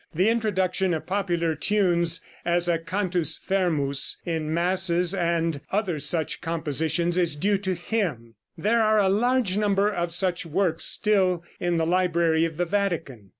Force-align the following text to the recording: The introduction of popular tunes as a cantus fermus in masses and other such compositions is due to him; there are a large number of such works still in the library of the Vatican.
The 0.15 0.29
introduction 0.29 0.95
of 0.95 1.05
popular 1.05 1.53
tunes 1.53 2.21
as 2.43 2.67
a 2.67 2.79
cantus 2.79 3.37
fermus 3.37 4.17
in 4.25 4.51
masses 4.51 5.13
and 5.13 5.61
other 5.69 5.99
such 5.99 6.41
compositions 6.41 7.19
is 7.19 7.35
due 7.35 7.59
to 7.59 7.75
him; 7.75 8.33
there 8.57 8.81
are 8.81 8.97
a 8.97 9.09
large 9.09 9.57
number 9.57 9.91
of 9.93 10.11
such 10.11 10.43
works 10.43 10.85
still 10.85 11.43
in 11.59 11.77
the 11.77 11.85
library 11.85 12.45
of 12.45 12.57
the 12.57 12.65
Vatican. 12.65 13.29